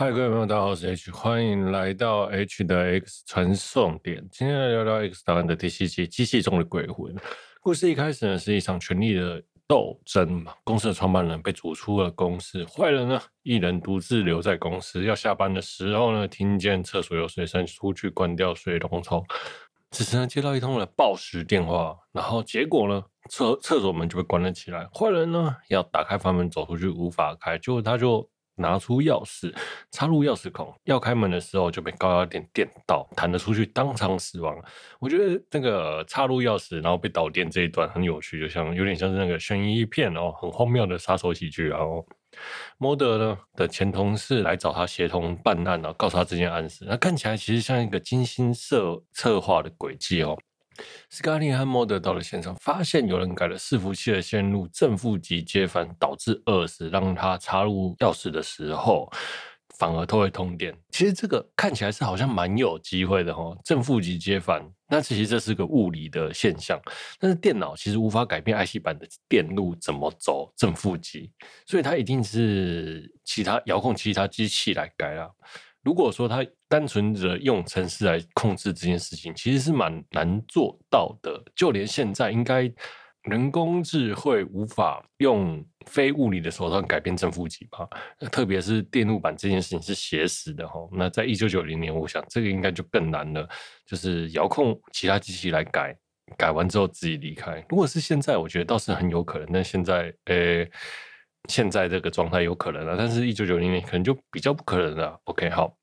[0.00, 4.26] 嗨，各位朋友，大家好，我是 H，欢迎来到 H 的 X 传送点。
[4.32, 7.14] 今天来聊聊 X 档案的第七集《机器中的鬼魂》。
[7.60, 10.54] 故事一开始呢，是一场权力的斗争嘛。
[10.64, 15.04] 公司的创办人被逐出了公司，坏人呢，一人独自留在公司。
[15.04, 19.22] 要下班的时候呢，听见厕所有水声，出去关掉水龙头。
[19.90, 24.88] 此时呢，接到一通的报时电话，然后结果呢，厕厕所门就被关了起来。
[24.94, 28.26] 坏人呢，要打开房门走出去，无法开，结果他就。
[28.60, 29.52] 拿出钥匙
[29.90, 34.56] 插入钥匙孔，要开门的时候就被高压电电到，弹了出去，当场死亡。
[35.00, 41.68] 我觉得那个插入钥匙然后被导电这一段很有趣，就像有点像是那个悬疑片哦，很荒谬的杀手喜剧。
[41.68, 42.06] 然后
[42.78, 50.38] 莫德呢的前同事来找他协同办案，然后告诉他这件案子，那看起来其实像一个精心设策划的诡计哦。
[51.10, 56.88] 斯卡利和莫德到了现场，发现有人改了伺服器的线路，正负极接反，导致饿死。
[56.88, 59.10] 让他插入钥匙的时候，
[59.78, 60.74] 反而都会通电。
[60.90, 66.80] 其实这个看起来是好像蛮有机会的哦，正负极接反，那其实这是个物理的现象。
[67.18, 71.30] 但是电脑其实无法改变 IC 板的电路怎么走正负极，
[71.66, 75.30] 所以它一定是其他遥控其他机器来改了。
[75.82, 81.42] 如果说他单纯的用程式来控制这件事情，其实是蛮难做到的。
[81.54, 82.70] 就连现在，应该
[83.24, 87.88] 人工智慧无法用非物理的手段改变正负极吧？
[88.30, 90.80] 特别是电路板这件事情是写实的哈。
[90.92, 93.48] 那在一九九零年，我想这个应该就更难了，
[93.86, 95.94] 就是遥控其他机器来改，
[96.38, 97.64] 改完之后自己离开。
[97.68, 99.48] 如果是现在，我觉得倒是很有可能。
[99.52, 100.66] 但现在，呃、
[101.48, 105.20] 现在这个状态有可能了，但是一九九零年可能就比较不可能了。
[105.24, 105.76] OK，好，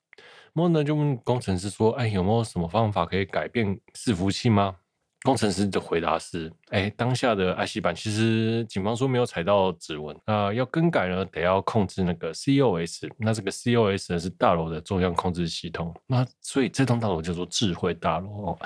[0.57, 4.75] 莫呢就问工程师说：“哎，有没有什么方法可以改变伺服器吗？”
[5.21, 18.59] 工程师的回答是：“哎，当下的 IC 板其实警方说没有采到指纹，那要更改呢，得要控制那个 COS，那这个 COS 呢是大楼的中央控制系统，那所以这栋大楼叫做智慧大楼哦。”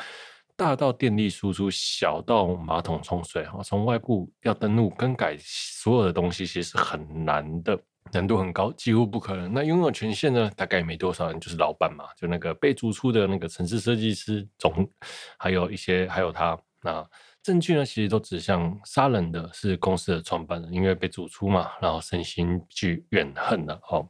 [0.55, 7.77] 大到电力输出，小到马桶冲水，哈，从外部要登录更改所有的东西，其实是很难的，
[8.11, 9.51] 难度很高，几乎不可能。
[9.53, 10.51] 那拥有权限呢？
[10.55, 14.89] 大概也没多少人，就是老板嘛，就那个被逐出的那个城市设计师总，
[15.37, 16.57] 还有一些还有他。
[16.83, 17.07] 那
[17.43, 17.85] 证据呢？
[17.85, 23.79] 其实都指向杀人的是公司的创办人，因为被逐出嘛，然后身心俱怨恨了。
[23.89, 24.07] 哦，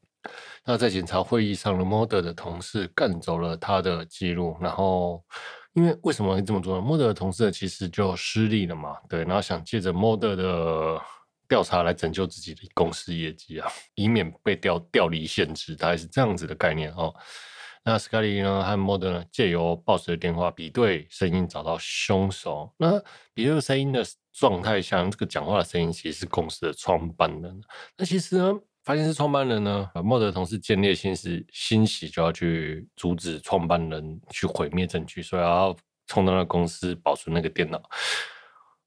[0.65, 5.23] 那在检查会议上的 m o d e r 的同事干走了他的记录，然后。
[5.73, 6.81] 因为为什么会这么做呢？
[6.81, 11.01] 莫德的同事其实就失利了嘛，对，然后想借着莫德的
[11.51, 17.13] 调查来拯救自己的公司业绩啊，以免被调调离现职，大概是这样子的概念哦。
[17.83, 22.97] 那斯卡利呢和莫德呢借由报时的电话比对声音找到凶手，那
[23.33, 24.01] 比对声音的
[24.31, 27.61] 状态下，这个讲话的声音其实是公司的创办人。
[27.97, 28.53] 那其实呢？
[28.83, 35.75] 发现是创办人呢，莫德同事建立心是欣喜，就要去阻止创办人去毁灭证据，所以要
[36.07, 37.79] 冲到那公司保存那个电脑。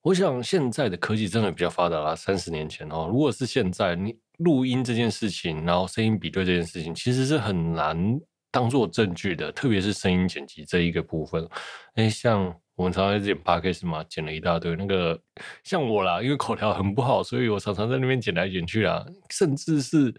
[0.05, 8.21] 我想现在的科技真的比较发达了，三十年前哦，如果是现在，你录音这件事情，然后声音比对这件事情，其实是很难
[8.51, 11.49] 当做证据的，特别是声音剪辑这一个部分。
[11.95, 12.55] 哎，像。
[12.77, 14.75] 我们常常在剪 podcast 嘛，剪了一大堆。
[14.75, 15.17] 那个
[15.63, 20.13] 像我啦，因为口条很不好，所以我常常在那边剪来剪去啦，甚至是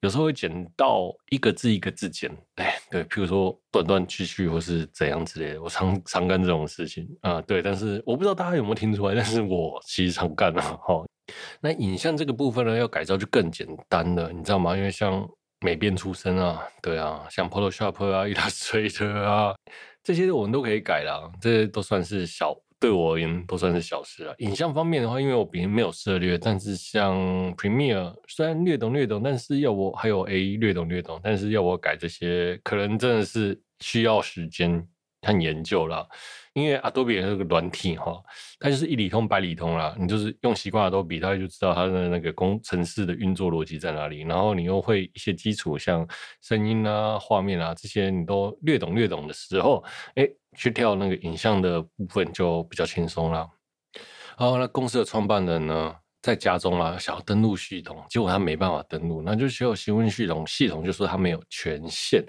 [0.00, 2.30] 有时候会剪到一个字一个字剪。
[2.56, 7.40] 哎，对，譬如说断断续续或是怎样之类的，我常 常干这种事情啊。
[7.42, 11.04] 对，但是我不知道大家有没有听出来，但是我其实常干的哈。
[11.60, 14.76] 那影像这个部分呢，要改造就更简单了，你知道吗？
[14.76, 15.28] 因为像
[15.60, 19.54] 美编出身啊，对啊，像 Photoshop 啊、Illustrator 啊。
[20.04, 24.34] 这些我们都可以改了，这些都算是小，对我而言都算是小事了。
[24.38, 27.16] 影像方面的话，因为我本身没有涉猎，但是像
[27.56, 34.86] Premiere 虽然略懂略懂，但是要我还有 A 略懂略懂，但是要我改这些，可能真的是需要时间
[35.22, 36.08] 和研究了。
[36.58, 38.22] 因为 Adobe 也是个软体哈，
[38.58, 39.94] 它就是一理通百理通啦。
[39.98, 44.22] 你就是用习惯 Adobe，它就知道它的那个工程式的运作逻辑在哪里。
[44.22, 46.06] 然后你又会一些基础，像
[46.42, 49.84] 声音啊、画面啊这些，你都略懂略懂的时候，
[50.14, 53.48] 哎，去跳那个影像的部分就比较轻松了。
[54.36, 62.24] 好，那公司的创办人呢，在家中啊，想要登录系统，结果他没办法登录，那就需要询问系统，系统就说他没有权限。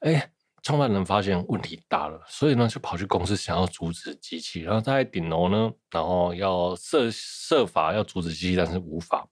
[0.00, 0.30] 哎。
[0.62, 9.26] 创办人发现问题大了，所以呢就跑去公司想要阻止机器，然后在顶楼呢，然后要设设法要阻止机器，但是无法。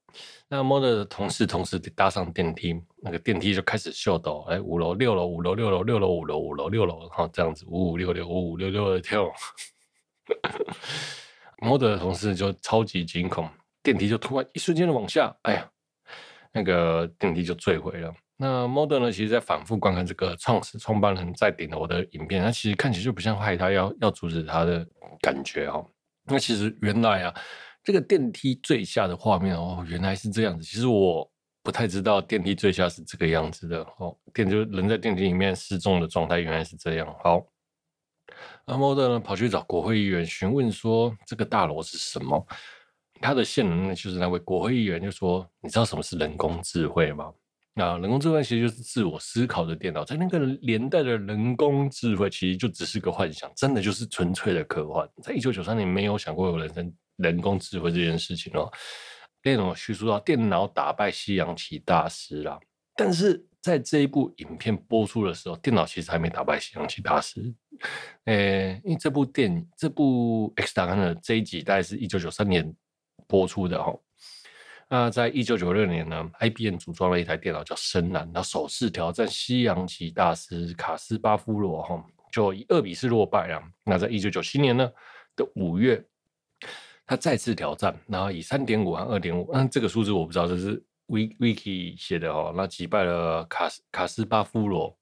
[0.49, 9.33] 那 Model 的同事同时搭上电梯，那个电梯就开始秀逗，哎，五楼六楼五楼六楼六楼五楼五楼六楼，然后这样子五五六六五五六六的跳。
[11.59, 13.49] 莫德的同事就超级惊恐，
[13.83, 15.71] 电梯就突然一瞬间的往下，哎呀！
[16.53, 18.13] 那个电梯就坠毁了。
[18.43, 24.87] 那 Model 呢，其实在反复观看这个创始创办人在顶楼的影片，他其实看起来就不像害他要要阻止他的
[25.21, 25.87] 感觉哦。
[26.25, 27.35] 那其实原来啊，
[27.85, 30.65] 这个电梯坠下的画面哦，原来是这样子。
[30.65, 31.31] 其实我
[31.63, 37.15] 不太知道电梯坠下是这个样子的哦，电就人在电梯里面失重的状态原来是这样。
[37.23, 37.45] 好，
[38.67, 42.43] 那 Model 呢跑去找国会议员询问说这个大楼是什么？
[43.21, 47.31] 他的线人呢就是那位国会议员就说：“你知道什么是人工智慧吗？”
[47.75, 55.09] 那人工智慧其实就是自我思考的电脑，在那个年代的人工智慧其实就只是个幻想，真的就是纯粹的科幻。
[55.23, 58.71] 在一九九三年，没有想过有人生人工智慧这件事情哦。
[59.43, 62.59] 电脑叙述到电脑打败西洋棋大师啦，
[62.95, 67.55] 但是在这一部影片播出的时候，电脑其实还没打败西洋棋大师。
[68.27, 72.71] 诶，因为这部电影，这部 X 档案的这一集大概是一九九三年
[73.27, 73.97] 播出的哈。
[74.93, 83.63] 那在一九九六年呢，IBM 组装了一台电脑叫深蓝，那首次挑战西洋棋大师卡斯巴夫罗哈，就以二比四落败啊。
[83.85, 84.91] 那在一九九七年呢
[85.37, 86.05] 的五月，
[87.07, 92.53] 他再次挑战，然后以三点五和二点五，嗯，这个数字我不知道，这是 Wiki 写的哦。
[92.57, 94.99] 那击败了卡斯卡斯巴夫罗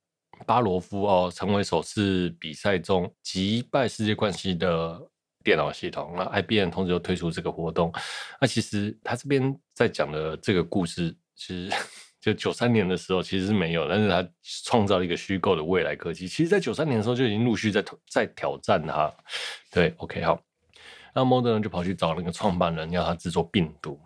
[0.46, 5.11] 巴罗夫哦，成为首次比赛中击败世界冠军的。
[5.44, 7.93] 电脑系统，那 IBM 同时又推出这个活动。
[8.40, 11.76] 那其实他这边在讲的这个故事，其实
[12.20, 14.29] 就九三年的时候其实是没有，但是他
[14.64, 16.26] 创造了一个虚构的未来科技。
[16.26, 19.12] 其实，在九三年的时候就已经陆续在在挑战它。
[19.70, 20.40] 对，OK，好。
[21.14, 23.99] 那 Model 就跑去找那个创办人，要他制作病毒。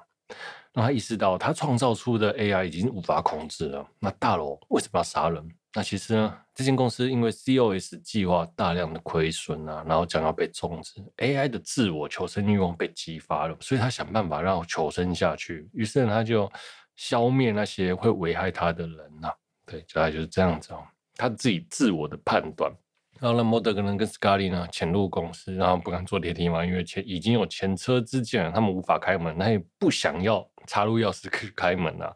[0.73, 3.87] 那他意识到，他创造出的 AI 已经无法控制了。
[3.99, 5.47] 那大楼为什么要杀人？
[5.75, 15.67] 那其实呢，这间公司因为 COS 计划大量的亏损啊，然后将要被终止，AI 的自我求生欲望被激发了，所以他想办法让求生下去。
[15.73, 16.51] 于是呢，他就
[16.97, 19.35] 消灭那些会危害他的人呐、啊。
[19.65, 20.85] 对，大概就是这样子哦。
[21.17, 22.71] 他自己自我的判断。
[23.19, 32.13] 然后呢，Mulder 跟跟 Scully 呢潜入公司，然后不敢坐电梯嘛，因为前已经有前车之鉴了，他们无法开门，他也不想要插入钥匙去 开门啊。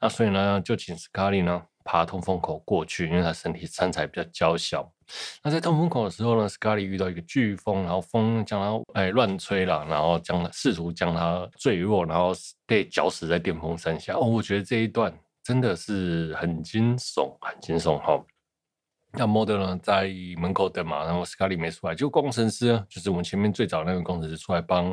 [0.00, 1.60] 那所以呢，就请 Scully 呢。
[1.84, 4.90] 爬通风口过去，因为他身体身材比较娇小。
[5.42, 12.32] 那在通风口的时候呢，Scully 遇到一个飓风，然后风将他哎乱吹了，然后将试图将他坠落，然后
[12.64, 14.14] 被绞死在电风扇下。
[14.14, 15.12] 哦，我觉得这一段
[15.42, 18.24] 真的是很惊悚，很惊悚哈。
[19.12, 24.84] 那 Model 呢在门口等嘛，然后 Scully 没出来，就工程师，就是我们前面最早那个工程师出来帮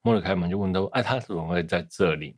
[0.00, 2.34] m o d e 开门，就问他，哎，他怎么会在这里？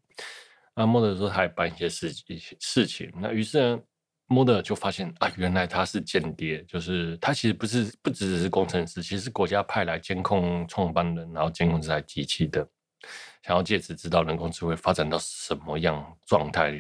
[0.75, 3.81] 那 Model 说他还办一些事一些事情，那于是呢。
[4.31, 12.61] 莫德就发现啊，原来他是间谍，就是他其实不是不只是工程师，其实是国家派来监控创办人，然后监控这台机器的，
[13.43, 16.79] 想要借此知道人工智慧发展到什么样状态。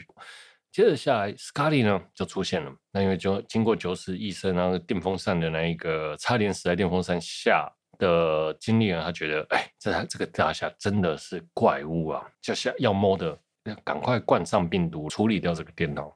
[0.70, 7.66] 接着下来，Scully 呢就出现了，那因为就经过九死一生，然后电风扇的那一个差点死在电风扇下
[7.98, 13.36] 的经历呢，他觉得哎，这这个大厦真的是怪物啊，就像要莫德
[13.82, 16.14] 赶快灌上病毒，处理掉这个电脑，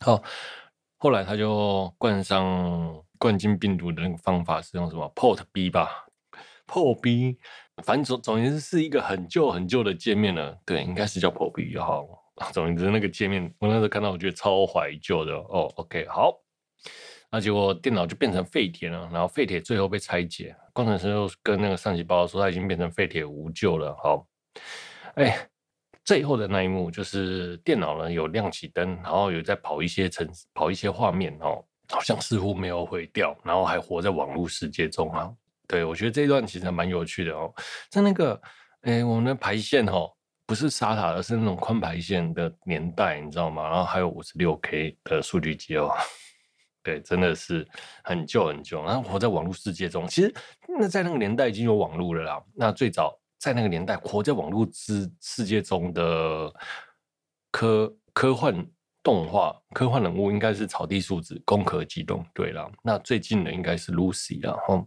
[0.00, 0.22] 好。
[1.04, 6.06] 后来他就灌上灌进病毒的那个方法是用什么 Port B 吧
[6.66, 7.36] ，Port B，
[7.82, 10.56] 反正总总之是一个很旧很旧的界面了。
[10.64, 12.02] 对，应该是叫 Port B 哈。
[12.54, 15.70] 总之那个界面，我那时候看到，我觉得超怀旧的哦。
[15.76, 16.32] OK，好，
[17.30, 23.94] 那结果电脑就变成废铁了，然后废铁最后被拆解，工程师又跟那个上级报告说，他已经变成废铁无救了。
[24.02, 24.26] 好，
[25.16, 25.50] 哎。
[26.04, 35.32] 最后的那一幕就是电脑呢有亮起灯，然后有在跑一些程跑一些画面哦，好像似乎没有毁掉，然后还活在网络世界中啊。
[35.66, 37.50] 对，我觉得这一段其实还蛮有趣的哦。
[37.88, 38.38] 在那个
[38.82, 40.12] 诶我们的排线哦，
[40.44, 43.66] 不是 SATA，而是那种宽排线的年代，你知道吗？
[43.70, 45.90] 然后还有五十六 K 的数据机哦，
[46.84, 47.66] 对，真的是
[48.02, 48.84] 很旧很旧。
[48.84, 50.34] 然后活在网络世界中，其实
[50.78, 52.42] 那在那个年代已经有网络了啦。
[52.54, 53.18] 那最早。
[53.44, 56.50] 在那个年代，活在网络之世界中的
[57.50, 58.66] 科科幻
[59.02, 62.72] 动画、科幻人物，应该是草地树子、攻壳机动对了。
[62.82, 64.82] 那最近的应该是 Lucy 了哈。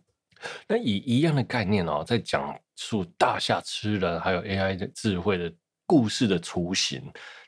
[0.67, 5.53] 那以一样的概念哦，在讲述大厦吃人还有 AI 的智慧的
[5.85, 7.03] 故事的雏形，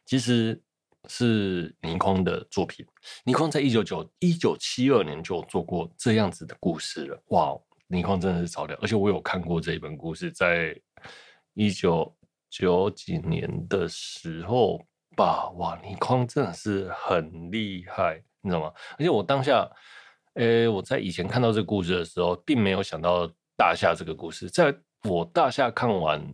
[0.05, 0.61] 其实
[1.07, 2.85] 是倪匡的作品。
[3.23, 7.23] 倪匡在一九九一九七二年就做过这样子的故事了。
[7.29, 7.57] 哇，
[7.89, 10.73] 倪匡真的是超屌，而且我有看过这一本故事，在。
[11.55, 12.15] 一九
[12.49, 14.81] 九几年的时候
[15.17, 18.71] 吧，哇，倪匡真的是很厉害，你知道吗？
[18.97, 19.69] 而且我当下，
[20.35, 24.49] 呃、欸，我在以前看到这个故事的时候，并没有想到大夏这个故事。
[24.49, 26.33] 在我大夏看完，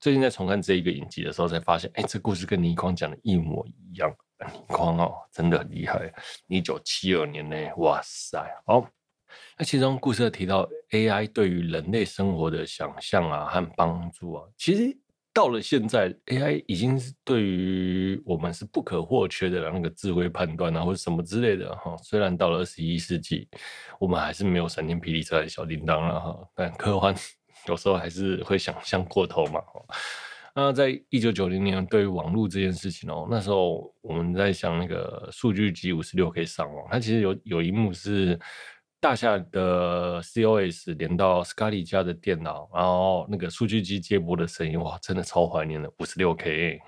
[0.00, 4.12] 最近在重看这一个影集的时候，才发现，哎、欸，这故事跟倪匡讲的一模一样。
[4.52, 6.12] 倪匡哦，真的很厉害。
[6.48, 8.84] 一九七二年呢，哇塞，好。
[9.58, 14.96] 那其中故事提到 AI 对于人类生活的想象啊和帮助啊，其实。
[15.36, 21.94] 到了现在，AI 已经是对于我们是不可或缺的那个智慧判断啊，或者什么之类的哈。
[22.02, 23.46] 虽然到了二十一世纪，
[24.00, 27.14] 我们还是没有闪电霹雳车、小叮当了哈，但科幻
[27.68, 29.60] 有时候还是会想象过头嘛。
[30.54, 38.40] 那在一九九零年，对于网络这件事情哦，那时候我们在想那个数据机五十六可以上网，它其实有有一幕是。
[38.98, 46.80] 大厦的 COS 连到 Scotty 家的电脑，然后那个数据机接驳的声音，哇，真的超怀念的，五十六 K，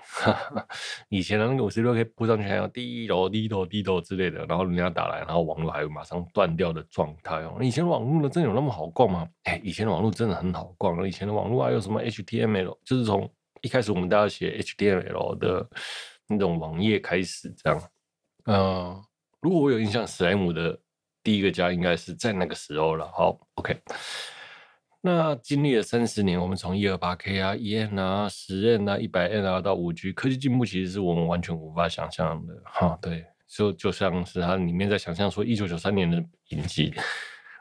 [1.07, 7.57] 以前的那个五十六 K 播上去还要滴答滴答滴答之类的，然后人家打来，然后网络还有马上断掉的状态哦。
[7.61, 9.25] 以前的网络呢，真的有那么好逛吗？
[9.43, 15.69] 哎，以前的网络真的很好逛，以前的网络还有什么 HTML，就是从一开始我们大家写 HTML 的
[16.27, 17.81] 那种网页开始这样。
[18.45, 19.01] 嗯、
[19.41, 20.77] 如果我有印象，史莱姆的。
[21.29, 23.07] 第一个家应该是在那个时候了。
[23.11, 23.77] 好，OK。
[24.99, 32.59] 那经历了三十年，我们从一二八 K 啊、一 N 啊、十 N 啊、一百 N 啊到五 G，科技进步其实是我们完全无法想象的。
[32.65, 36.17] 哈，对，就就像是它里面在想象说一九九三年的
[36.47, 36.91] 影集，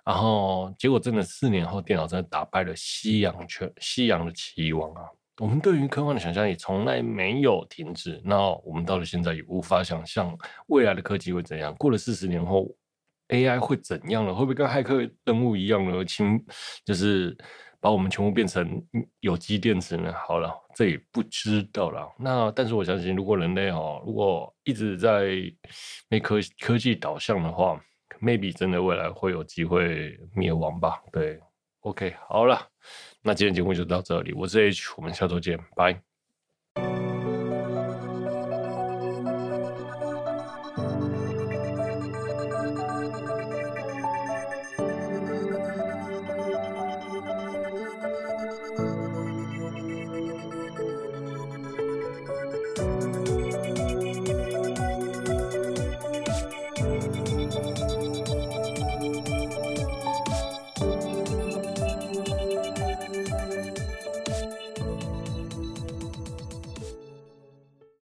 [0.02, 5.02] 然后结果真的四年后，电脑真的打败了西洋全西洋的棋王啊！
[5.40, 8.18] 我们对于科幻的想象也从来没有停止。
[8.24, 10.34] 那我们到了现在也无法想象
[10.68, 11.74] 未来的科技会怎样。
[11.74, 12.66] 过了四十年后。
[13.28, 14.34] AI 会怎样了？
[14.34, 16.04] 会不会跟骇客任务一样呢？
[16.04, 16.42] 请
[16.84, 17.36] 就是
[17.80, 18.82] 把我们全部变成
[19.20, 20.12] 有机电池呢？
[20.26, 22.10] 好了，这也不知道了。
[22.18, 25.30] 那但是我相信，如果人类哦，如果一直在
[26.08, 27.80] 那科科技导向的话
[28.20, 31.00] ，maybe 真的未来会有机会灭亡吧？
[31.12, 31.38] 对
[31.80, 32.60] ，OK，好了，
[33.22, 34.32] 那今天节目就到这里。
[34.32, 36.07] 我是 H，我们下周见，拜。